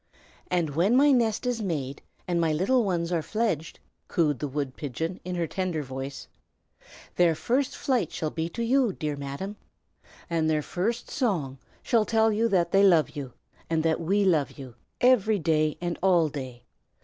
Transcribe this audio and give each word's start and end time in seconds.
"And 0.49 0.71
when 0.71 0.95
my 0.95 1.11
nest 1.11 1.45
is 1.45 1.61
made, 1.61 2.01
and 2.27 2.41
my 2.41 2.51
little 2.51 2.83
ones 2.83 3.11
are 3.11 3.21
fledged," 3.21 3.79
cooed 4.07 4.39
the 4.39 4.47
wood 4.47 4.75
pigeon 4.75 5.19
in 5.23 5.35
her 5.35 5.45
tender 5.45 5.83
voice, 5.83 6.27
"their 7.17 7.35
first 7.35 7.77
flight 7.77 8.11
shall 8.11 8.31
be 8.31 8.49
to 8.49 8.63
you, 8.63 8.93
dear 8.93 9.15
Madam, 9.15 9.57
and 10.27 10.49
their 10.49 10.63
first 10.63 11.11
song 11.11 11.59
shall 11.83 12.03
tell 12.05 12.31
you 12.33 12.49
that 12.49 12.71
they 12.71 12.81
love 12.81 13.11
you, 13.11 13.33
and 13.69 13.83
that 13.83 14.01
we 14.01 14.25
love 14.25 14.53
you, 14.57 14.73
every 15.01 15.37
day 15.37 15.77
and 15.79 15.99
all 16.01 16.29
day. 16.29 16.63